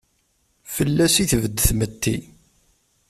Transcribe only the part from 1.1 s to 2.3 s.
i tbed tmetti.